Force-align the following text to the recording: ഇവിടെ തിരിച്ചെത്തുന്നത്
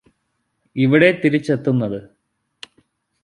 ഇവിടെ 0.75 1.09
തിരിച്ചെത്തുന്നത് 1.11 1.99